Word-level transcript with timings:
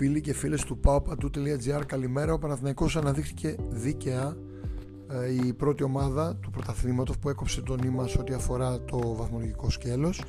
Φίλοι 0.00 0.20
και 0.20 0.34
φίλες 0.34 0.64
του 0.64 0.80
paopatu.gr 0.84 1.82
Καλημέρα, 1.86 2.32
ο 2.32 2.38
Παναθηναϊκός 2.38 2.96
αναδείχθηκε 2.96 3.56
δίκαια 3.68 4.36
ε, 5.08 5.46
η 5.46 5.52
πρώτη 5.52 5.82
ομάδα 5.82 6.36
του 6.36 6.50
πρωταθλήματος 6.50 7.18
που 7.18 7.28
έκοψε 7.28 7.62
τον 7.62 7.80
νήμα 7.82 8.06
σε 8.06 8.18
ό,τι 8.18 8.32
αφορά 8.32 8.80
το 8.84 9.14
βαθμολογικό 9.14 9.70
σκέλος 9.70 10.22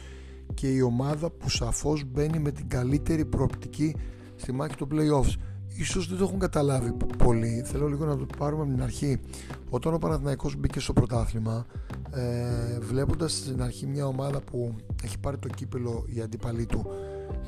και 0.54 0.68
η 0.68 0.82
ομάδα 0.82 1.30
που 1.30 1.50
σαφώς 1.50 2.04
μπαίνει 2.04 2.40
με 2.40 2.52
την 2.52 2.68
καλύτερη 2.68 3.26
προοπτική 3.26 3.96
στη 4.36 4.52
μάχη 4.52 4.76
των 4.76 4.88
playoffs. 4.92 5.34
Ίσως 5.78 6.08
δεν 6.08 6.18
το 6.18 6.24
έχουν 6.24 6.40
καταλάβει 6.40 6.94
πολύ, 7.18 7.62
θέλω 7.66 7.88
λίγο 7.88 8.06
να 8.06 8.18
το 8.18 8.26
πάρουμε 8.38 8.62
από 8.62 8.72
την 8.72 8.84
αρχή. 8.84 9.20
Όταν 9.70 9.94
ο 9.94 9.98
Παναθηναϊκός 9.98 10.56
μπήκε 10.56 10.80
στο 10.80 10.94
πρωτάθλημα, 10.94 11.66
ε, 12.12 12.80
βλέποντας 12.80 13.32
στην 13.32 13.62
αρχή 13.62 13.88
μια 13.88 14.06
ομάδα 14.06 14.42
που 14.42 14.76
έχει 15.04 15.20
πάρει 15.20 15.38
το 15.38 15.48
κύπελο 15.48 16.06
η 16.08 16.22
αντίπαλή 16.22 16.66
του 16.66 16.86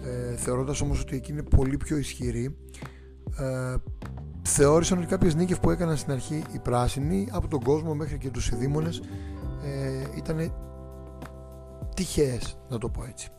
ε, 0.05 0.35
θεωρώντας 0.35 0.81
όμως 0.81 0.99
ότι 0.99 1.15
εκείνη 1.15 1.39
είναι 1.39 1.47
πολύ 1.57 1.77
πιο 1.77 1.97
ισχυρή 1.97 2.57
ε, 3.37 3.75
θεώρησαν 4.41 4.97
ότι 4.97 5.07
κάποιες 5.07 5.35
νίκες 5.35 5.59
που 5.59 5.69
έκαναν 5.69 5.97
στην 5.97 6.11
αρχή 6.11 6.43
οι 6.51 6.59
πράσινοι 6.59 7.27
από 7.31 7.47
τον 7.47 7.63
κόσμο 7.63 7.93
μέχρι 7.93 8.17
και 8.17 8.29
τους 8.29 8.49
ειδήμονες 8.49 9.01
ε, 9.63 10.17
ήταν 10.17 10.53
τυχαίες 11.95 12.57
να 12.69 12.77
το 12.77 12.89
πω 12.89 13.03
έτσι. 13.09 13.29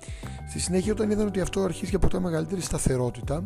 Στη 0.49 0.59
συνέχεια 0.59 0.93
όταν 0.93 1.11
είδαν 1.11 1.27
ότι 1.27 1.41
αυτό 1.41 1.61
αρχίζει 1.61 1.91
και 1.91 1.97
αποκτά 1.97 2.21
μεγαλύτερη 2.21 2.61
σταθερότητα 2.61 3.45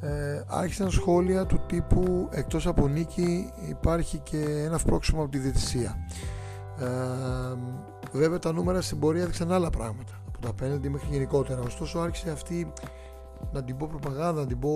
ε, 0.00 0.42
άρχισαν 0.46 0.90
σχόλια 0.90 1.46
του 1.46 1.60
τύπου 1.66 2.28
εκτός 2.30 2.66
από 2.66 2.88
νίκη 2.88 3.50
υπάρχει 3.68 4.18
και 4.18 4.38
ένα 4.64 4.78
φπρόξιμο 4.78 5.22
από 5.22 5.30
τη 5.30 5.38
διαιτησία 5.38 5.96
ε, 6.80 6.86
βέβαια 8.12 8.38
τα 8.38 8.52
νούμερα 8.52 8.80
στην 8.80 8.98
πορεία 8.98 9.22
έδειξαν 9.22 9.52
άλλα 9.52 9.70
πράγματα 9.70 10.23
το 10.44 10.50
απέναντι 10.50 10.88
μέχρι 10.88 11.08
γενικότερα. 11.10 11.60
Ωστόσο 11.60 11.98
άρχισε 11.98 12.30
αυτή 12.30 12.72
να 13.52 13.64
την 13.64 13.76
πω 13.76 13.86
προπαγάνδα, 13.86 14.40
να 14.40 14.46
την 14.46 14.58
πω 14.58 14.70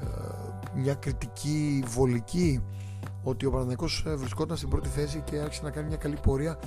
ε, 0.00 0.80
μια 0.80 0.94
κριτική 0.94 1.84
βολική 1.86 2.62
ότι 3.22 3.46
ο 3.46 3.50
Παναθηναϊκός 3.50 4.04
ε, 4.06 4.14
βρισκόταν 4.14 4.56
στην 4.56 4.68
πρώτη 4.68 4.88
θέση 4.88 5.22
και 5.24 5.38
άρχισε 5.38 5.62
να 5.62 5.70
κάνει 5.70 5.86
μια 5.86 5.96
καλή 5.96 6.16
πορεία 6.22 6.58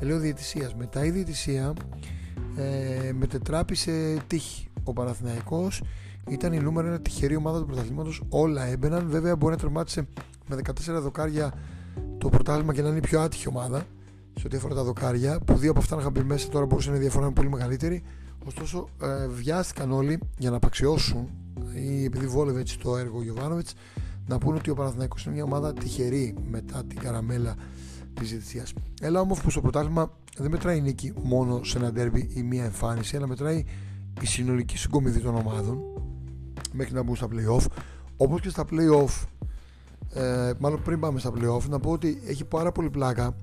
λέω 0.00 0.18
διαιτησίας. 0.18 0.74
Μετά 0.74 1.04
η 1.04 1.10
διαιτησία 1.10 1.72
ε, 2.56 3.12
μετετράπησε 3.12 4.16
τύχη. 4.26 4.68
Ο 4.84 4.92
Παναθηναϊκός 4.92 5.82
ήταν 6.28 6.52
η 6.52 6.58
νούμερο 6.58 6.86
ένα 6.86 7.00
τυχερή 7.00 7.36
ομάδα 7.36 7.58
του 7.58 7.66
πρωταθλήματος. 7.66 8.22
Όλα 8.28 8.64
έμπαιναν. 8.64 9.08
Βέβαια 9.08 9.36
μπορεί 9.36 9.54
να 9.54 9.60
τερμάτισε 9.60 10.06
με 10.48 10.56
14 10.64 10.70
δοκάρια 11.00 11.52
το 12.18 12.28
πρωτάθλημα 12.28 12.74
και 12.74 12.82
να 12.82 12.88
είναι 12.88 12.98
η 12.98 13.00
πιο 13.00 13.20
άτυχη 13.20 13.48
ομάδα 13.48 13.84
σε 14.38 14.46
ό,τι 14.46 14.56
αφορά 14.56 14.74
τα 14.74 14.82
δοκάρια, 14.82 15.40
που 15.40 15.56
δύο 15.56 15.70
από 15.70 15.78
αυτά 15.78 15.96
είχαν 15.98 16.12
μπει 16.12 16.22
μέσα, 16.22 16.48
τώρα 16.48 16.66
μπορούσε 16.66 16.88
να 16.88 16.94
είναι 16.94 17.04
διαφορά 17.04 17.30
πολύ 17.30 17.48
μεγαλύτερη. 17.48 18.02
Ωστόσο, 18.46 18.88
ε, 19.02 19.26
βιάστηκαν 19.26 19.92
όλοι 19.92 20.18
για 20.38 20.50
να 20.50 20.56
απαξιώσουν 20.56 21.28
ή 21.74 22.04
επειδή 22.04 22.26
βόλευε 22.26 22.60
έτσι 22.60 22.78
το 22.78 22.96
έργο 22.96 23.18
ο 23.18 23.22
Γιωβάνοβιτς 23.22 23.74
να 24.26 24.38
πούνε 24.38 24.58
ότι 24.58 24.70
ο 24.70 24.74
Παναθηναϊκός 24.74 25.24
είναι 25.24 25.34
μια 25.34 25.44
ομάδα 25.44 25.72
τυχερή 25.72 26.34
μετά 26.50 26.84
την 26.84 26.98
καραμέλα 26.98 27.54
της 28.14 28.28
διετησία. 28.28 28.64
Έλα 29.00 29.20
όμως 29.20 29.40
που 29.40 29.50
στο 29.50 29.60
πρωτάθλημα 29.60 30.12
δεν 30.38 30.50
μετράει 30.50 30.78
η 30.78 30.80
νίκη 30.80 31.12
μόνο 31.22 31.64
σε 31.64 31.78
ένα 31.78 31.92
ντέρμπι 31.92 32.30
ή 32.34 32.42
μία 32.42 32.64
εμφάνιση, 32.64 33.16
αλλά 33.16 33.26
μετράει 33.26 33.64
η 34.20 34.26
συνολική 34.26 34.78
συγκομιδή 34.78 35.20
των 35.20 35.34
ομάδων 35.34 35.78
μέχρι 36.72 36.94
να 36.94 37.02
μπουν 37.02 37.16
στα 37.16 37.28
playoff. 37.30 37.66
Όπως 38.16 38.40
και 38.40 38.48
στα 38.48 38.64
playoff, 38.70 39.24
ε, 40.14 40.52
μάλλον 40.58 40.82
πριν 40.82 41.00
πάμε 41.00 41.18
στα 41.18 41.32
playoff, 41.34 41.68
να 41.68 41.78
πω 41.78 41.90
ότι 41.90 42.22
έχει 42.26 42.44
πάρα 42.44 42.72
πολύ 42.72 42.90
πλάκα 42.90 43.36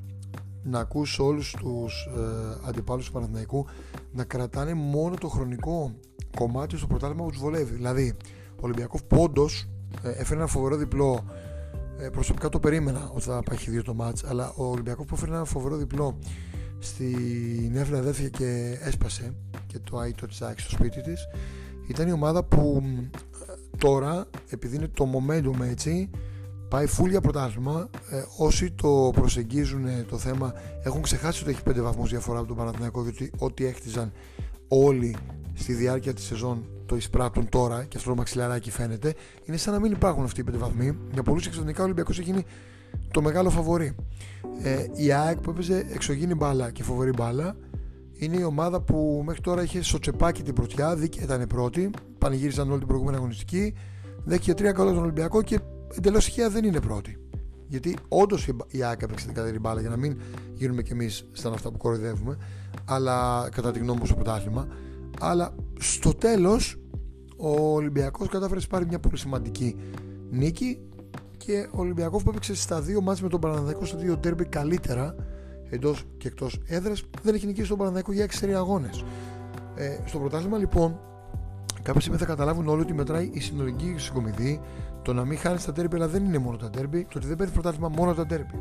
να 0.65 0.79
ακούς 0.79 1.19
όλους 1.19 1.55
τους 1.59 2.05
ε, 2.05 2.67
αντιπάλους 2.67 3.05
του 3.05 3.11
Παναθηναϊκού 3.11 3.65
να 4.11 4.23
κρατάνε 4.23 4.73
μόνο 4.73 5.15
το 5.15 5.27
χρονικό 5.27 5.91
κομμάτι 6.37 6.77
στο 6.77 6.87
πρωτάθλημα 6.87 7.23
που 7.23 7.29
τους 7.29 7.39
βολεύει. 7.39 7.75
Δηλαδή, 7.75 8.15
ο 8.55 8.59
Ολυμπιακός 8.61 9.03
πόντος 9.03 9.67
ε, 10.03 10.09
έφερε 10.09 10.39
ένα 10.39 10.47
φοβερό 10.47 10.75
διπλό 10.75 11.23
ε, 11.99 12.09
προσωπικά 12.09 12.49
το 12.49 12.59
περίμενα 12.59 13.11
ότι 13.13 13.21
θα 13.21 13.43
πάει 13.43 13.57
δύο 13.57 13.83
το 13.83 13.93
μάτς 13.93 14.23
αλλά 14.23 14.53
ο 14.55 14.63
Ολυμπιακός 14.63 15.05
που 15.05 15.15
έφερε 15.15 15.31
ένα 15.31 15.45
φοβερό 15.45 15.75
διπλό 15.75 16.19
στη 16.79 17.15
Νέα 17.71 17.85
Φιλαδέλφια 17.85 18.29
και 18.29 18.77
έσπασε 18.81 19.33
και 19.67 19.79
το 19.79 19.97
Άι 19.97 20.11
το 20.11 20.27
τσάκι 20.27 20.61
στο 20.61 20.69
σπίτι 20.69 21.01
της 21.01 21.27
ήταν 21.87 22.07
η 22.07 22.11
ομάδα 22.11 22.43
που 22.43 22.83
ε, 22.83 23.53
τώρα 23.77 24.25
επειδή 24.49 24.75
είναι 24.75 24.87
το 24.87 25.09
momentum 25.13 25.59
έτσι 25.61 26.09
πάει 26.67 26.85
φούλια 26.85 27.21
πρωτάθλημα. 27.21 27.89
Ε, 28.09 28.23
όσοι 28.37 28.71
το 28.71 29.11
προσεγγίζουν 29.13 29.85
το 30.07 30.17
θέμα 30.17 30.53
έχουν 30.83 31.01
ξεχάσει 31.01 31.41
ότι 31.43 31.51
έχει 31.51 31.61
5 31.69 31.81
βαθμούς 31.81 32.09
διαφορά 32.09 32.39
από 32.39 32.47
τον 32.47 32.57
Παναθηναϊκό 32.57 33.01
διότι 33.01 33.31
ό,τι 33.37 33.65
έχτιζαν 33.65 34.11
όλοι 34.67 35.15
στη 35.53 35.73
διάρκεια 35.73 36.13
της 36.13 36.23
σεζόν 36.23 36.65
το 36.85 36.95
εισπράττουν 36.95 37.49
τώρα 37.49 37.83
και 37.83 37.97
αυτό 37.97 38.09
το 38.09 38.15
μαξιλαράκι 38.15 38.71
φαίνεται. 38.71 39.13
Είναι 39.45 39.57
σαν 39.57 39.73
να 39.73 39.79
μην 39.79 39.91
υπάρχουν 39.91 40.23
αυτοί 40.23 40.41
οι 40.41 40.43
5 40.51 40.57
βαθμοί. 40.57 40.97
Για 41.13 41.23
πολλούς 41.23 41.45
εξωτερικά 41.45 41.81
ο 41.81 41.83
Ολυμπιακός 41.83 42.19
έχει 42.19 42.31
γίνει 42.31 42.45
το 43.11 43.21
μεγάλο 43.21 43.49
φαβορή. 43.49 43.95
Ε, 44.63 44.85
η 44.95 45.11
ΑΕΚ 45.11 45.37
που 45.37 45.49
έπαιζε 45.49 45.85
εξωγήνη 45.93 46.35
μπάλα 46.35 46.71
και 46.71 46.83
φοβερή 46.83 47.11
μπάλα 47.15 47.55
είναι 48.17 48.37
η 48.37 48.43
ομάδα 48.43 48.81
που 48.81 49.23
μέχρι 49.25 49.41
τώρα 49.41 49.63
είχε 49.63 49.83
στο 49.83 49.99
τσεπάκι 49.99 50.43
την 50.43 50.53
πρωτιά, 50.53 50.95
δίκαια 50.95 51.23
ήταν 51.23 51.47
πρώτη, 51.47 51.89
πανηγύριζαν 52.17 52.69
όλη 52.69 52.77
την 52.77 52.87
προηγούμενη 52.87 53.17
αγωνιστική, 53.17 53.73
δέχτηκε 54.23 54.53
τρία 54.53 54.71
καλό 54.71 54.91
τον 54.91 55.03
Ολυμπιακό 55.03 55.41
και 55.41 55.59
εντελώς 55.97 56.25
τυχαία 56.25 56.49
δεν 56.49 56.63
είναι 56.63 56.79
πρώτη. 56.79 57.17
Γιατί 57.67 57.95
όντως 58.07 58.47
η 58.67 58.83
ΑΕΚ 58.83 59.01
έπαιξε 59.01 59.25
την 59.25 59.35
καλύτερη 59.35 59.59
μπάλα 59.59 59.81
για 59.81 59.89
να 59.89 59.97
μην 59.97 60.19
γίνουμε 60.53 60.81
κι 60.81 60.91
εμείς 60.91 61.29
σαν 61.31 61.53
αυτά 61.53 61.71
που 61.71 61.77
κοροϊδεύουμε, 61.77 62.37
αλλά 62.85 63.49
κατά 63.51 63.71
τη 63.71 63.79
γνώμη 63.79 63.99
μου 63.99 64.05
στο 64.05 64.15
πρωτάθλημα. 64.15 64.67
Αλλά 65.19 65.55
στο 65.79 66.13
τέλος 66.13 66.79
ο 67.37 67.73
Ολυμπιακός 67.73 68.27
κατάφερε 68.27 68.59
να 68.59 68.67
πάρει 68.67 68.85
μια 68.85 68.99
πολύ 68.99 69.17
σημαντική 69.17 69.75
νίκη 70.31 70.79
και 71.37 71.67
ο 71.71 71.79
Ολυμπιακός 71.79 72.23
που 72.23 72.29
έπαιξε 72.29 72.55
στα 72.55 72.81
δύο 72.81 73.01
μάτια 73.01 73.23
με 73.23 73.29
τον 73.29 73.39
Παναναναϊκό 73.39 73.85
στα 73.85 73.97
δύο 73.97 74.17
τέρμπι 74.17 74.45
καλύτερα 74.45 75.15
εντός 75.69 76.03
και 76.17 76.27
εκτός 76.27 76.59
έδρας 76.65 77.03
δεν 77.21 77.35
έχει 77.35 77.45
νικήσει 77.45 77.67
τον 77.67 77.77
Παναναναϊκό 77.77 78.11
για 78.11 78.27
6 78.41 78.51
αγώνες. 78.51 79.03
Ε, 79.75 79.97
στο 80.05 80.19
πρωτάθλημα 80.19 80.57
λοιπόν 80.57 80.99
κάποια 81.85 82.01
στιγμή 82.01 82.19
θα 82.19 82.25
καταλάβουν 82.25 82.67
όλοι 82.67 82.81
ότι 82.81 82.93
μετράει 82.93 83.29
η 83.33 83.39
συνολική 83.39 83.95
συγκομιδή, 83.97 84.61
το 85.01 85.13
να 85.13 85.25
μην 85.25 85.37
χάνεις 85.37 85.65
τα 85.65 85.71
τέρμπι, 85.71 85.95
αλλά 85.95 86.07
δεν 86.07 86.25
είναι 86.25 86.37
μόνο 86.37 86.57
τα 86.57 86.69
τέρμπι, 86.69 87.03
το 87.03 87.17
ότι 87.17 87.27
δεν 87.27 87.35
παίρνεις 87.35 87.53
πρωτάθλημα 87.53 87.89
μόνο 87.89 88.13
τα 88.13 88.25
τέρμπι. 88.25 88.59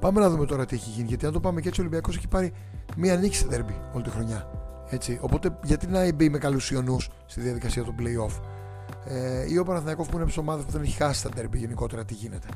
Πάμε 0.00 0.20
να 0.20 0.30
δούμε 0.30 0.46
τώρα 0.46 0.66
τι 0.66 0.74
έχει 0.74 0.90
γίνει. 0.90 1.06
Γιατί 1.08 1.26
αν 1.26 1.32
το 1.32 1.40
πάμε 1.40 1.60
και 1.60 1.68
έτσι, 1.68 1.80
ο 1.80 1.82
Ολυμπιακός 1.82 2.16
έχει 2.16 2.28
πάρει 2.28 2.52
μία 2.96 3.16
νίκη 3.16 3.36
στα 3.36 3.48
τέρμπι 3.48 3.80
όλη 3.92 4.04
τη 4.04 4.10
χρονιά. 4.10 4.50
Έτσι. 4.90 5.18
Οπότε, 5.22 5.58
γιατί 5.62 5.86
να 5.86 6.12
μπει 6.12 6.28
με 6.28 6.38
καλούς 6.38 6.70
ιονού 6.70 6.96
στη 7.26 7.40
διαδικασία 7.40 7.82
του 7.82 7.94
playoff; 7.98 8.40
Ε, 9.04 9.52
ή 9.52 9.58
ο 9.58 9.64
Παναθηναϊκός 9.64 10.08
που 10.08 10.16
είναι 10.16 10.24
από 10.30 10.40
ομάδες 10.40 10.64
που 10.64 10.70
δεν 10.70 10.82
έχει 10.82 10.96
χάσει 10.96 11.22
τα 11.22 11.28
τέρμπι 11.28 11.58
γενικότερα, 11.58 12.04
τι 12.04 12.14
γίνεται; 12.14 12.48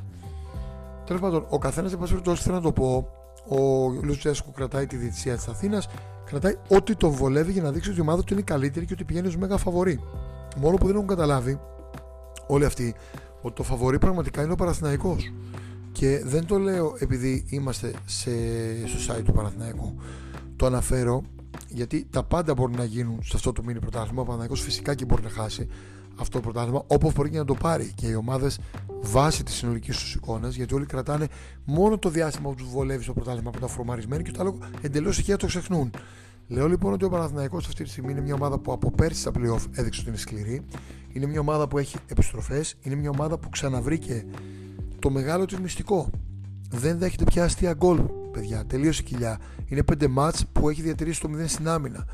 Τέλος 1.05 1.21
πάντων, 1.21 1.45
ο 1.49 1.57
καθένας, 1.57 1.91
δεν 1.91 1.99
πάση 1.99 2.41
θέλω 2.41 2.55
να 2.55 2.61
το 2.61 2.71
πω, 2.71 3.07
ο 3.47 3.89
Λουτσέσκου 4.01 4.51
κρατάει 4.51 4.85
τη 4.85 4.95
διετησία 4.95 5.35
της 5.35 5.47
Αθήνας, 5.47 5.87
κρατάει 6.25 6.55
ό,τι 6.67 6.95
τον 6.95 7.09
βολεύει 7.11 7.51
για 7.51 7.61
να 7.61 7.71
δείξει 7.71 7.89
ότι 7.89 7.97
η 7.97 8.01
ομάδα 8.01 8.23
του 8.23 8.33
είναι 8.33 8.41
καλύτερη 8.41 8.85
και 8.85 8.93
ότι 8.93 9.03
πηγαίνει 9.03 9.27
ως 9.27 9.37
μέγα 9.37 9.57
φαβορή. 9.57 9.99
Μόνο 10.57 10.75
που 10.75 10.85
δεν 10.85 10.95
έχουν 10.95 11.07
καταλάβει 11.07 11.59
όλοι 12.47 12.65
αυτοί 12.65 12.95
ότι 13.41 13.55
το 13.55 13.63
φαβορή 13.63 13.99
πραγματικά 13.99 14.43
είναι 14.43 14.51
ο 14.51 14.55
Παναθηναϊκός. 14.55 15.33
Και 15.91 16.21
δεν 16.25 16.45
το 16.45 16.57
λέω 16.57 16.95
επειδή 16.99 17.45
είμαστε 17.49 17.93
σε, 18.05 18.31
στο 18.87 19.13
site 19.13 19.23
του 19.23 19.31
Παναθηναϊκού. 19.31 19.95
Το 20.55 20.65
αναφέρω 20.65 21.21
γιατί 21.69 22.07
τα 22.09 22.23
πάντα 22.23 22.53
μπορεί 22.53 22.73
να 22.75 22.83
γίνουν 22.83 23.19
σε 23.23 23.31
αυτό 23.35 23.51
το 23.51 23.63
μήνυ 23.63 23.79
πρωτάθλημα. 23.79 24.21
Ο 24.21 24.23
Παναθηναϊκός 24.23 24.61
φυσικά 24.61 24.95
και 24.95 25.05
μπορεί 25.05 25.23
να 25.23 25.29
χάσει 25.29 25.67
αυτό 26.15 26.37
το 26.37 26.39
πρωτάθλημα 26.39 26.83
όπως 26.87 27.13
μπορεί 27.13 27.29
και 27.29 27.37
να 27.37 27.45
το 27.45 27.53
πάρει 27.53 27.91
και 27.95 28.07
οι 28.07 28.13
ομάδες 28.13 28.59
βάσει 29.01 29.43
της 29.43 29.53
συνολικής 29.53 29.97
τους 29.97 30.15
εικόνας, 30.15 30.55
γιατί 30.55 30.73
όλοι 30.73 30.85
κρατάνε 30.85 31.27
μόνο 31.65 31.97
το 31.97 32.09
διάστημα 32.09 32.49
που 32.49 32.55
τους 32.55 32.69
βολεύει 32.69 33.03
στο 33.03 33.13
πρωτάθλημα 33.13 33.49
που 33.51 33.57
ήταν 33.57 33.69
φορμαρισμένοι 33.69 34.23
και 34.23 34.31
το 34.31 34.41
άλλο 34.41 34.57
εντελώς 34.81 35.17
ηχεία 35.17 35.37
το 35.37 35.45
ξεχνούν. 35.45 35.91
Λέω 36.47 36.67
λοιπόν 36.67 36.93
ότι 36.93 37.05
ο 37.05 37.09
Παναθηναϊκός 37.09 37.67
αυτή 37.67 37.83
τη 37.83 37.89
στιγμή 37.89 38.11
είναι 38.11 38.21
μια 38.21 38.33
ομάδα 38.33 38.57
που 38.57 38.71
από 38.71 38.91
πέρσι 38.91 39.19
στα 39.19 39.31
playoff 39.31 39.61
έδειξε 39.71 39.99
ότι 39.99 40.09
είναι 40.09 40.17
σκληρή. 40.17 40.61
Είναι 41.13 41.25
μια 41.25 41.39
ομάδα 41.39 41.67
που 41.67 41.77
έχει 41.77 41.97
επιστροφές. 42.07 42.75
Είναι 42.81 42.95
μια 42.95 43.09
ομάδα 43.09 43.37
που 43.37 43.49
ξαναβρήκε 43.49 44.25
το 44.99 45.09
μεγάλο 45.09 45.45
της 45.45 45.59
μυστικό. 45.59 46.09
Δεν 46.69 46.97
δέχεται 46.97 47.23
πια 47.23 47.43
αστεία 47.43 47.73
γκολ, 47.73 48.01
παιδιά. 48.31 48.65
Τελείωσε 48.65 49.01
η 49.01 49.05
κοιλιά. 49.05 49.39
Είναι 49.65 49.83
πέντε 49.83 50.07
μάτς 50.07 50.45
που 50.51 50.69
έχει 50.69 50.81
διατηρήσει 50.81 51.21
το 51.21 51.29
0 51.37 51.43
στην 51.47 51.67
άμυνα. 51.67 52.05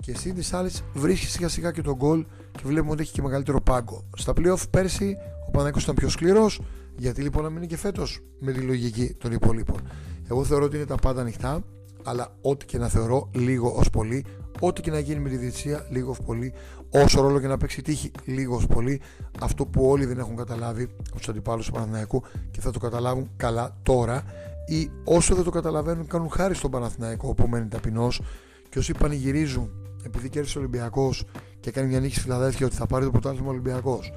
Και 0.00 0.10
εσύ 0.10 0.32
της 0.32 0.52
άλλης 0.52 0.82
βρίσκεις 0.94 1.30
σιγά 1.30 1.48
σιγά 1.48 1.70
και 1.70 1.82
τον 1.82 1.94
γκολ 1.94 2.26
και 2.52 2.62
βλέπουμε 2.64 2.92
ότι 2.92 3.02
έχει 3.02 3.12
και 3.12 3.22
μεγαλύτερο 3.22 3.60
πάγκο. 3.60 4.04
Στα 4.16 4.32
playoff 4.36 4.62
πέρσι 4.70 5.16
ο 5.46 5.50
Παναθηναϊκός 5.50 5.82
ήταν 5.82 5.94
πιο 5.94 6.08
σκληρός. 6.08 6.60
Γιατί 6.96 7.22
λοιπόν 7.22 7.42
να 7.42 7.50
μείνει 7.50 7.66
και 7.66 7.76
φέτος 7.76 8.20
με 8.40 8.52
τη 8.52 8.60
λογική 8.60 9.14
των 9.18 9.32
υπολείπων. 9.32 9.80
Εγώ 10.28 10.44
θεωρώ 10.44 10.64
ότι 10.64 10.76
είναι 10.76 10.86
τα 10.86 10.94
πάντα 10.94 11.20
ανοιχτά 11.20 11.64
αλλά 12.06 12.36
ό,τι 12.42 12.66
και 12.66 12.78
να 12.78 12.88
θεωρώ 12.88 13.30
λίγο 13.32 13.68
ως 13.76 13.90
πολύ, 13.90 14.24
ό,τι 14.60 14.80
και 14.80 14.90
να 14.90 14.98
γίνει 14.98 15.20
με 15.20 15.28
τη 15.28 15.36
διετησία 15.36 15.86
λίγο 15.90 16.10
ως 16.10 16.20
πολύ, 16.20 16.52
όσο 16.90 17.22
ρόλο 17.22 17.40
και 17.40 17.46
να 17.46 17.56
παίξει 17.56 17.82
τύχη 17.82 18.10
λίγο 18.24 18.56
ως 18.56 18.66
πολύ, 18.66 19.00
αυτό 19.40 19.66
που 19.66 19.88
όλοι 19.88 20.04
δεν 20.04 20.18
έχουν 20.18 20.36
καταλάβει 20.36 20.82
από 20.82 21.18
τους 21.18 21.28
αντιπάλους 21.28 21.66
του 21.66 21.72
Παναθηναϊκού 21.72 22.22
και 22.50 22.60
θα 22.60 22.70
το 22.70 22.78
καταλάβουν 22.78 23.30
καλά 23.36 23.76
τώρα 23.82 24.22
ή 24.66 24.90
όσο 25.04 25.34
δεν 25.34 25.44
το 25.44 25.50
καταλαβαίνουν 25.50 26.06
κάνουν 26.06 26.30
χάρη 26.30 26.54
στον 26.54 26.70
Παναθηναϊκό 26.70 27.34
που 27.34 27.48
μένει 27.48 27.68
ταπεινός 27.68 28.20
και 28.68 28.78
όσοι 28.78 28.92
πανηγυρίζουν 28.92 29.70
επειδή 30.06 30.28
κέρδισε 30.28 30.58
ο 30.58 30.60
Ολυμπιακός 30.60 31.24
και 31.60 31.70
κάνει 31.70 31.88
μια 31.88 32.00
νίκη 32.00 32.12
στη 32.12 32.22
Φιλαδέλφια 32.22 32.66
ότι 32.66 32.74
θα 32.76 32.86
πάρει 32.86 33.04
το 33.04 33.10
πρωτάθλημα 33.10 33.48
Ολυμπιακός. 33.48 34.12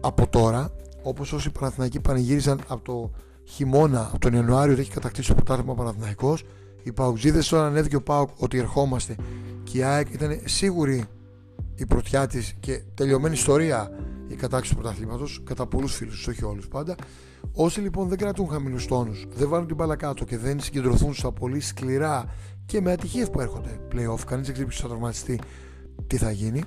Από 0.00 0.26
τώρα, 0.26 0.72
όπως 1.02 1.32
όσοι 1.32 1.50
Παναθηναϊκοί 1.50 2.00
πανηγύριζαν 2.00 2.60
από 2.68 2.84
το 2.84 3.10
χειμώνα, 3.44 4.00
από 4.00 4.18
τον 4.18 4.32
Ιανουάριο 4.32 4.72
ότι 4.72 4.80
έχει 4.80 4.90
κατακτήσει 4.90 5.28
το 5.28 5.34
πρωτάθλημα 5.34 5.74
Παναθηναϊκός, 5.74 6.44
οι 6.82 6.92
Παουτζίδες 6.92 7.48
τώρα 7.48 7.66
ανέβηκε 7.66 7.96
ο 7.96 8.02
Πάουκ 8.02 8.28
ότι 8.36 8.58
ερχόμαστε 8.58 9.16
και 9.62 9.78
η 9.78 9.82
ΑΕΚ 9.82 10.12
ήταν 10.12 10.40
σίγουρη 10.44 11.04
η 11.74 11.86
πρωτιά 11.86 12.26
της 12.26 12.54
και 12.60 12.82
τελειωμένη 12.94 13.34
ιστορία 13.34 13.90
η 14.30 14.34
κατάκτηση 14.34 14.74
του 14.74 14.80
πρωταθλήματος 14.80 15.40
κατά 15.44 15.66
πολλούς 15.66 15.94
φίλους, 15.94 16.26
όχι 16.26 16.44
όλους 16.44 16.68
πάντα. 16.68 16.94
Όσοι 17.52 17.80
λοιπόν 17.80 18.08
δεν 18.08 18.18
κρατούν 18.18 18.48
χαμηλούς 18.48 18.86
τόνους, 18.86 19.26
δεν 19.34 19.48
βάλουν 19.48 19.66
την 19.66 19.76
μπάλα 19.76 19.96
κάτω 19.96 20.24
και 20.24 20.38
δεν 20.38 20.60
συγκεντρωθούν 20.60 21.14
στα 21.14 21.32
πολύ 21.32 21.60
σκληρά 21.60 22.34
και 22.66 22.80
με 22.80 22.92
ατυχίες 22.92 23.30
που 23.30 23.40
έρχονται 23.40 23.80
playoff, 23.92 24.20
κανείς 24.26 24.46
δεν 24.46 24.52
ξέρει 24.52 24.66
ποιος 24.66 24.80
θα 24.80 24.88
τραυματιστεί, 24.88 25.40
τι 26.06 26.16
θα 26.16 26.30
γίνει, 26.30 26.62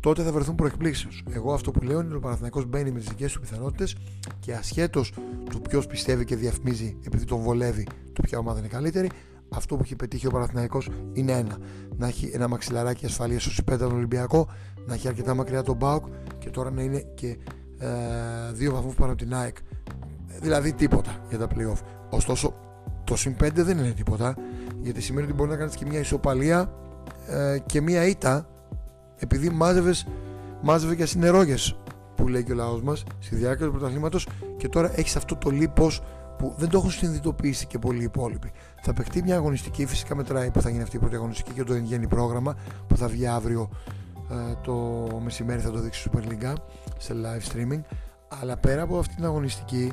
τότε 0.00 0.22
θα 0.22 0.32
βρεθούν 0.32 0.54
προεκπλήξεω. 0.54 1.10
Εγώ 1.30 1.52
αυτό 1.52 1.70
που 1.70 1.80
λέω 1.80 1.98
είναι 1.98 2.08
ότι 2.08 2.16
ο 2.16 2.20
Παναθηναϊκός 2.20 2.66
μπαίνει 2.66 2.90
με 2.90 2.98
τις 2.98 3.08
δικές 3.08 3.32
του 3.32 3.40
πιθανότητες 3.40 3.96
και 4.40 4.54
ασχέτως 4.54 5.12
του 5.50 5.60
ποιος 5.60 5.86
πιστεύει 5.86 6.24
και 6.24 6.36
διαφημίζει 6.36 6.96
επειδή 7.06 7.24
τον 7.24 7.40
βολεύει 7.40 7.86
το 8.12 8.22
ποια 8.22 8.38
ομάδα 8.38 8.58
είναι 8.58 8.68
καλύτερη, 8.68 9.10
αυτό 9.48 9.76
που 9.76 9.82
έχει 9.82 9.96
πετύχει 9.96 10.26
ο 10.26 10.30
Παναθηναϊκός 10.30 10.90
είναι 11.12 11.32
ένα. 11.32 11.58
Να 11.96 12.06
έχει 12.06 12.30
ένα 12.34 12.48
μαξιλαράκι 12.48 13.06
ασφαλείας 13.06 13.42
στο 13.42 13.76
τον 13.76 13.92
Ολυμπιακό, 13.92 14.48
να 14.86 14.94
έχει 14.94 15.08
αρκετά 15.08 15.34
μακριά 15.34 15.62
τον 15.62 15.76
Μπάουκ 15.76 16.04
και 16.48 16.54
τώρα 16.54 16.70
να 16.70 16.82
είναι 16.82 17.04
και 17.14 17.38
ε, 17.78 17.88
δύο 18.52 18.72
βαθμούς 18.72 18.94
πάνω 18.94 19.12
από 19.12 19.22
την 19.22 19.34
ΑΕΚ. 19.34 19.56
Δηλαδή 20.40 20.72
τίποτα 20.72 21.16
για 21.28 21.38
τα 21.38 21.46
playoff. 21.46 21.80
Ωστόσο, 22.10 22.54
το 23.04 23.16
συν 23.16 23.36
5 23.42 23.48
δεν 23.52 23.78
είναι 23.78 23.90
τίποτα 23.90 24.36
γιατί 24.80 25.00
σημαίνει 25.00 25.26
ότι 25.26 25.34
μπορεί 25.34 25.50
να 25.50 25.56
κάνεις 25.56 25.74
και 25.74 25.84
μια 25.88 25.98
ισοπαλία 25.98 26.72
ε, 27.26 27.58
και 27.66 27.80
μια 27.80 28.06
ήττα 28.06 28.48
επειδή 29.16 29.50
μάζευες 29.50 30.06
μάζευε 30.62 30.94
για 30.94 31.06
συνερόγε 31.06 31.54
που 32.14 32.28
λέει 32.28 32.44
και 32.44 32.52
ο 32.52 32.54
λαός 32.54 32.82
μας 32.82 33.04
στη 33.18 33.36
διάρκεια 33.36 33.66
του 33.66 33.72
πρωταθλήματος 33.72 34.28
και 34.56 34.68
τώρα 34.68 34.98
έχεις 34.98 35.16
αυτό 35.16 35.36
το 35.36 35.50
λίπος 35.50 36.02
που 36.38 36.54
δεν 36.56 36.68
το 36.68 36.78
έχουν 36.78 36.90
συνειδητοποιήσει 36.90 37.66
και 37.66 37.78
πολλοί 37.78 38.02
υπόλοιποι. 38.02 38.52
Θα 38.82 38.92
παιχτεί 38.92 39.22
μια 39.22 39.36
αγωνιστική, 39.36 39.86
φυσικά 39.86 40.14
μετράει 40.14 40.50
που 40.50 40.60
θα 40.60 40.70
γίνει 40.70 40.82
αυτή 40.82 40.96
η 40.96 40.98
πρώτη 40.98 41.14
αγωνιστική 41.14 41.52
και 41.52 41.64
το 41.64 41.74
εν 41.74 42.08
πρόγραμμα 42.08 42.56
που 42.86 42.96
θα 42.96 43.08
βγει 43.08 43.26
αύριο 43.26 43.70
ε, 44.07 44.07
το 44.62 44.74
μεσημέρι 45.22 45.60
θα 45.60 45.70
το 45.70 45.78
δείξει 45.78 46.10
Super 46.12 46.18
League 46.18 46.54
σε 46.98 47.14
live 47.14 47.52
streaming 47.52 47.80
αλλά 48.40 48.56
πέρα 48.56 48.82
από 48.82 48.98
αυτή 48.98 49.14
την 49.14 49.24
αγωνιστική 49.24 49.92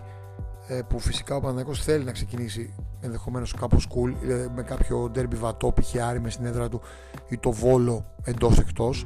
ε, 0.68 0.82
που 0.88 1.00
φυσικά 1.00 1.36
ο 1.36 1.40
Παναγιώτης 1.40 1.84
θέλει 1.84 2.04
να 2.04 2.12
ξεκινήσει 2.12 2.74
ενδεχομένως 3.02 3.54
κάπως 3.54 3.88
cool 3.90 4.14
δηλαδή 4.22 4.50
με 4.56 4.62
κάποιο 4.64 5.12
derby 5.16 5.36
βατό 5.36 5.74
π.χ. 5.74 5.94
με 6.22 6.30
στην 6.30 6.46
έδρα 6.46 6.70
του 6.70 6.82
ή 7.30 7.38
το 7.38 7.52
βόλο 7.52 8.06
εντός 8.24 8.60
εκτός 8.60 9.06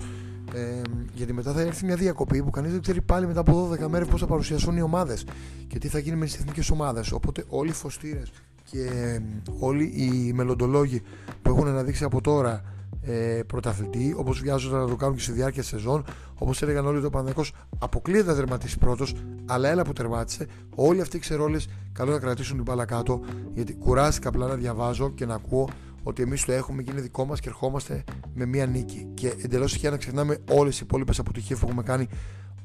ε, 0.54 0.82
γιατί 1.14 1.34
μετά 1.34 1.52
θα 1.52 1.62
έρθει 1.62 1.86
μια 1.86 1.96
διακοπή 1.96 2.44
που 2.44 2.50
κανείς 2.50 2.72
δεν 2.72 2.82
ξέρει 2.82 3.02
πάλι 3.02 3.28
μετά 3.28 3.40
από 3.40 3.70
12 3.72 3.88
μέρες 3.88 4.08
πώς 4.08 4.20
θα 4.20 4.28
παρουσιαστούν 4.28 4.78
οι 4.78 4.82
ομάδες 4.82 5.26
και 5.68 5.80
τι 5.80 5.88
θα 5.88 6.00
γίνει 6.00 6.16
με 6.16 6.26
τις 6.26 6.36
εθνικές 6.36 6.70
ομάδες 6.70 7.12
οπότε 7.12 7.46
όλοι 7.50 7.70
οι 7.70 7.74
φωστήρες 7.74 8.32
και 8.64 9.20
όλοι 9.60 9.84
οι 9.84 10.34
μελλοντολόγοι 10.34 11.02
που 11.42 11.50
έχουν 11.50 11.68
αναδείξει 11.68 12.04
από 12.04 12.22
τώρα 12.22 12.64
ε, 13.02 13.42
πρωταθλητή, 13.48 14.14
όπως 14.18 14.40
βιάζονται 14.40 14.78
να 14.78 14.88
το 14.88 14.96
κάνουν 14.96 15.16
και 15.16 15.22
στη 15.22 15.32
διάρκεια 15.32 15.62
τη 15.62 15.68
σεζόν. 15.68 16.04
Όπως 16.34 16.62
έλεγαν 16.62 16.86
όλοι, 16.86 17.06
ο 17.06 17.10
Παναγενικό 17.10 17.44
αποκλείεται 17.80 18.30
να 18.30 18.36
τερματίσει 18.36 18.78
πρώτος, 18.78 19.16
αλλά 19.46 19.70
έλα 19.70 19.84
που 19.84 19.94
τερμάτισε. 19.94 20.48
Όλοι 20.76 21.02
αυτοί 21.02 21.18
οι 21.18 21.20
ξερόλες 21.20 21.68
καλό 21.92 22.12
να 22.12 22.20
κρατήσουν 22.20 22.56
την 22.56 22.64
μπάλα 22.64 22.86
κάτω, 22.86 23.22
γιατί 23.54 23.74
κουράστηκα 23.74 24.30
απλά 24.30 24.48
να 24.48 24.56
διαβάζω 24.56 25.10
και 25.10 25.26
να 25.26 25.34
ακούω 25.34 25.70
ότι 26.04 26.22
εμείς 26.22 26.46
το 26.46 26.52
έχουμε 26.52 26.84
και 26.84 26.92
είναι 26.92 27.02
δικό 27.02 27.26
μας 27.26 27.40
και 27.40 27.50
ερχόμαστε 27.50 28.04
με 28.34 28.46
μία 28.46 28.66
νίκη. 28.66 29.08
Και 29.14 29.34
εντελώς 29.44 29.74
τυχαία 29.74 29.92
να 29.92 29.98
ξεχνάμε 29.98 30.38
όλες 30.52 30.80
οι 30.80 30.82
υπόλοιπες 30.84 31.20
αποτυχίες 31.20 31.60
που 31.60 31.66
έχουμε 31.66 31.84
κάνει 31.84 32.08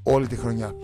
όλη 0.02 0.26
τη 0.26 0.36
χρονιά. 0.36 0.74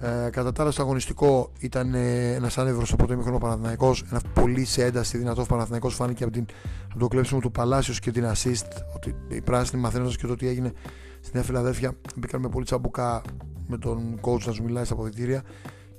Ε, 0.00 0.30
κατά 0.30 0.52
τα 0.52 0.62
άλλα, 0.62 0.70
στο 0.70 0.82
αγωνιστικό 0.82 1.52
ήταν 1.58 1.94
ε, 1.94 2.32
ένας 2.34 2.58
άνευρος 2.58 2.92
από 2.92 3.06
το 3.06 3.12
ημίχρονο 3.12 3.38
Παναθυναϊκό. 3.38 3.94
Ένα 4.10 4.20
πολύ 4.34 4.64
σε 4.64 4.84
ένταση 4.84 5.18
δυνατό 5.18 5.44
Παναθυναϊκό 5.44 5.88
φάνηκε 5.88 6.24
από, 6.24 6.32
την, 6.32 6.46
από 6.90 6.98
το 6.98 7.08
κλέψιμο 7.08 7.40
του 7.40 7.50
Παλάσιος 7.50 8.00
και 8.00 8.10
την 8.10 8.24
assist. 8.24 8.66
Ότι 8.94 9.14
οι 9.28 9.40
πράσινοι 9.40 9.82
μαθαίνοντας 9.82 10.16
και 10.16 10.26
το 10.26 10.34
τι 10.36 10.48
έγινε 10.48 10.72
στη 11.20 11.30
Νέα 11.34 11.42
Φιλαδέλφια 11.44 11.92
μπήκαν 12.16 12.40
με 12.40 12.48
πολύ 12.48 12.64
τσαμπουκά 12.64 13.22
με 13.66 13.78
τον 13.78 14.20
coach 14.20 14.44
να 14.46 14.52
σου 14.52 14.62
μιλάει 14.62 14.84
στα 14.84 14.94
αποδητήρια. 14.94 15.42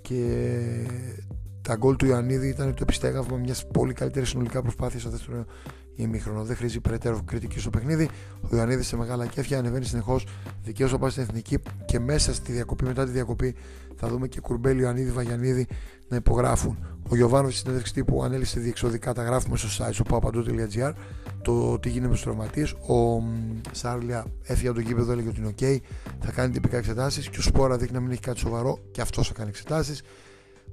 Και 0.01 0.45
τα 1.67 1.75
γκολ 1.75 1.95
του 1.95 2.05
Ιωαννίδη 2.05 2.47
ήταν 2.47 2.73
το 2.73 2.79
επιστέγαυμα 2.81 3.37
μιας 3.37 3.67
πολύ 3.67 3.93
καλύτερης 3.93 4.29
συνολικά 4.29 4.61
προσπάθειας 4.61 5.01
στο 5.01 5.11
δεύτερο 5.11 5.45
ημίχρονο. 5.95 6.43
Δεν 6.43 6.55
χρήζει 6.55 6.79
περαιτέρω 6.79 7.21
κριτική 7.25 7.59
στο 7.59 7.69
παιχνίδι. 7.69 8.09
Ο 8.41 8.55
Ιωαννίδης 8.55 8.87
σε 8.87 8.97
μεγάλα 8.97 9.25
κέφια 9.25 9.59
ανεβαίνει 9.59 9.85
συνεχώς. 9.85 10.27
Δικαίως 10.63 10.91
θα 10.91 10.97
πάει 10.97 11.09
στην 11.09 11.23
εθνική 11.23 11.57
και 11.85 11.99
μέσα 11.99 12.33
στη 12.33 12.51
διακοπή, 12.51 12.83
μετά 12.83 13.05
τη 13.05 13.11
διακοπή, 13.11 13.55
θα 13.95 14.07
δούμε 14.07 14.27
και 14.27 14.39
Κουρμπέλη, 14.39 14.81
Ιωαννίδη, 14.81 15.11
Βαγιανίδη 15.11 15.67
να 16.07 16.15
υπογράφουν. 16.15 16.77
Ο 17.09 17.15
Γιωβάνο 17.15 17.49
στη 17.49 17.59
συνέντευξη 17.59 17.93
τύπου 17.93 18.23
ανέλησε 18.23 18.59
διεξοδικά 18.59 19.13
τα 19.13 19.23
γράφουμε 19.23 19.57
στο 19.57 19.85
site 19.85 19.93
στο 19.93 20.03
papandou.gr 20.09 20.93
το 21.41 21.79
τι 21.79 21.89
γίνεται 21.89 22.07
με 22.07 22.13
τους 22.13 22.23
τραυματίες. 22.23 22.71
Ο 22.71 23.23
Σάρλια 23.71 24.25
έφυγε 24.43 24.67
από 24.67 24.77
το 24.77 24.83
γήπεδο, 24.87 25.11
έλεγε 25.11 25.29
ότι 25.29 25.39
είναι 25.39 25.53
OK, 25.59 25.77
θα 26.19 26.31
κάνει 26.31 26.53
τυπικά 26.53 26.77
εξετάσεις 26.77 27.29
και 27.29 27.39
ο 27.39 27.41
Σπόρα 27.41 27.77
δείχνει 27.77 27.93
να 27.93 28.01
μην 28.01 28.11
έχει 28.11 28.21
κάτι 28.21 28.39
σοβαρό 28.39 28.79
και 28.91 29.01
αυτός 29.01 29.27
θα 29.27 29.33
κάνει 29.33 29.49
εξετάσεις. 29.49 30.01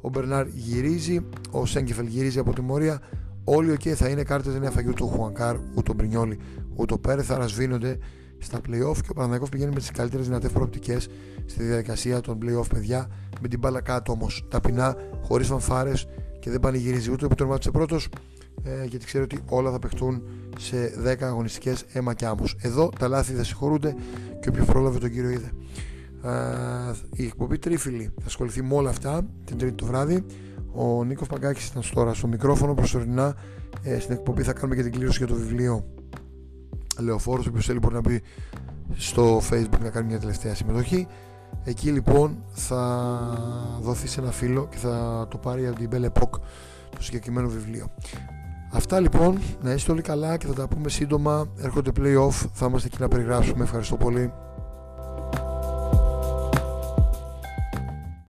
Ο 0.00 0.08
Μπερνάρ 0.08 0.46
γυρίζει, 0.46 1.26
ο 1.50 1.66
Σένκεφελντ 1.66 2.06
γυρίζει 2.06 2.38
από 2.38 2.52
τιμωρία. 2.52 3.00
Όλοι 3.44 3.70
OK, 3.70 3.80
okay, 3.80 3.92
θα 3.92 4.08
είναι 4.08 4.22
κάρτες, 4.22 4.52
δεν 4.52 4.62
έφαγε 4.62 4.88
ούτε 4.88 5.02
ο 5.02 5.06
Χουανκάρ, 5.06 5.56
ούτε 5.74 5.90
ο 5.90 5.94
Μπρινιόλη, 5.94 6.38
ούτε 6.74 6.94
ο 6.94 6.98
Πέρεθ, 6.98 7.30
άρα 7.30 7.46
σβήνονται 7.46 7.98
στα 8.38 8.58
playoff 8.58 8.96
και 9.02 9.08
ο 9.10 9.14
Παναθηναϊκός 9.14 9.50
πηγαίνει 9.50 9.72
με 9.72 9.78
τις 9.78 9.90
καλύτερες 9.90 10.26
δυνατές 10.26 10.50
προοπτικές 10.50 11.08
στη 11.46 11.62
διαδικασία 11.62 12.20
των 12.20 12.38
playoff, 12.42 12.68
παιδιά. 12.68 13.08
Με 13.40 13.48
την 13.48 13.58
μπάλα 13.58 13.80
κάτω 13.80 14.12
όμως, 14.12 14.46
ταπεινά, 14.50 14.96
χωρίς 15.22 15.46
φανφάρες 15.46 16.06
και 16.40 16.50
δεν 16.50 16.60
πανηγυρίζει 16.60 17.10
ούτε 17.10 17.26
που 17.26 17.34
τερμάτισε 17.34 17.70
πρώτος, 17.70 18.08
ε, 18.62 18.84
γιατί 18.84 19.04
ξέρει 19.04 19.24
ότι 19.24 19.38
όλα 19.48 19.70
θα 19.70 19.78
παιχτούν 19.78 20.22
σε 20.58 20.92
10 21.02 21.26
αγωνιστικές 21.26 21.84
αίμα 21.92 22.14
και 22.14 22.26
άμμος. 22.26 22.56
Εδώ 22.60 22.90
τα 22.98 23.08
λάθη 23.08 23.32
δεν 23.34 23.44
συγχωρούνται 23.44 23.96
και 24.40 24.48
όποιο 24.48 24.64
πρόλαβε 24.64 24.98
τον 24.98 25.10
κύριο 25.10 25.30
είδε. 25.30 25.50
Ε, 26.24 26.92
η 27.12 27.24
εκπομπή 27.24 27.58
Τρίφυλλη 27.58 28.12
θα 28.20 28.26
ασχοληθεί 28.26 28.62
με 28.62 28.74
όλα 28.74 28.90
αυτά 28.90 29.22
την 29.44 29.58
Τρίτη 29.58 29.74
το 29.74 29.86
βράδυ. 29.86 30.24
Ο 30.74 31.04
Νίκος 31.04 31.28
Παγκάκης 31.28 31.68
ήταν 31.68 31.82
τώρα 31.94 32.14
στο 32.14 32.26
μικρόφωνο 32.26 32.74
προσωρινά. 32.74 33.34
Ε, 33.82 33.98
στην 33.98 34.14
εκπομπή 34.14 34.42
θα 34.42 34.52
κάνουμε 34.52 34.76
και 34.76 34.82
την 34.82 34.92
κλήρωση 34.92 35.18
για 35.18 35.26
το 35.26 35.34
βιβλίο 35.34 35.84
Λεωφόρος. 37.00 37.46
Όποιο 37.46 37.60
θέλει 37.60 37.78
μπορεί 37.78 37.94
να 37.94 38.00
μπει 38.00 38.22
στο 38.96 39.38
Facebook 39.50 39.80
να 39.82 39.90
κάνει 39.90 40.06
μια 40.06 40.18
τελευταία 40.18 40.54
συμμετοχή. 40.54 41.06
Εκεί 41.64 41.90
λοιπόν 41.90 42.44
θα 42.52 43.18
δοθεί 43.82 44.08
σε 44.08 44.20
ένα 44.20 44.30
φίλο 44.30 44.68
και 44.70 44.76
θα 44.76 45.26
το 45.30 45.38
πάρει 45.38 45.66
από 45.66 45.78
την 45.78 45.88
Belle 45.92 46.04
Epoque 46.04 46.38
το 46.90 47.02
συγκεκριμένο 47.02 47.48
βιβλίο. 47.48 47.86
Αυτά 48.72 49.00
λοιπόν, 49.00 49.38
να 49.62 49.72
είστε 49.72 49.92
όλοι 49.92 50.02
καλά 50.02 50.36
και 50.36 50.46
θα 50.46 50.52
τα 50.52 50.68
πούμε 50.68 50.88
σύντομα. 50.88 51.46
Έρχονται 51.58 51.90
playoff, 51.96 52.48
θα 52.52 52.66
είμαστε 52.66 52.88
εκεί 52.92 52.96
να 53.00 53.08
περιγράψουμε. 53.08 53.64
Ευχαριστώ 53.64 53.96
πολύ. 53.96 54.32